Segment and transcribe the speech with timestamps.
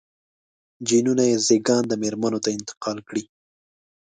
[0.87, 3.23] جینونه یې زېږنده مېرمنو ته انتقال کړي.